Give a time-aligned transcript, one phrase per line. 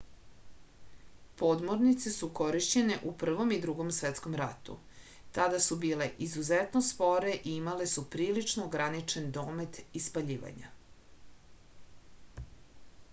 [1.41, 4.77] podmornice su korišćene u prvom i drugom svetskom ratu
[5.39, 10.73] tada su bile izuzetno spore i imale su prilično ograničen domet ispaljivanja